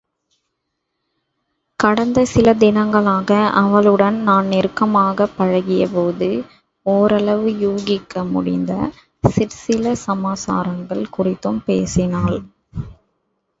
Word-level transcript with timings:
கடந்த 1.79 2.25
சில 2.25 2.53
தினங்களாக 2.53 3.29
அவளுடன் 3.53 4.23
தான் 4.23 4.45
நெருக்கமாகப் 4.45 5.35
பழகியபோது, 5.37 6.29
ஓரளவு 6.85 7.59
யூகிக்க 7.59 8.23
முடிந்த 8.31 8.71
சிற்சில 9.29 9.95
சமாசாரங்கள் 10.07 11.05
குறித்தும் 11.17 11.61
பேசினாள். 11.65 12.39